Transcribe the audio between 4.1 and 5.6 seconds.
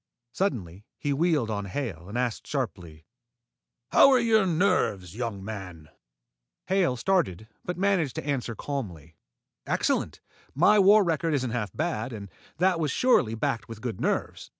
your nerves, young